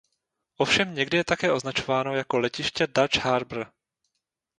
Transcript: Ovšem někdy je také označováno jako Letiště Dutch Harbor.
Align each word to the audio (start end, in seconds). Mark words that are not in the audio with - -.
Ovšem 0.57 0.93
někdy 0.95 1.17
je 1.17 1.23
také 1.23 1.51
označováno 1.51 2.15
jako 2.15 2.37
Letiště 2.39 2.87
Dutch 2.87 3.15
Harbor. 3.25 3.71